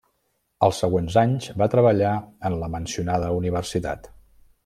[0.67, 2.15] Els següents anys va treballar
[2.49, 4.11] en la mencionada universitat.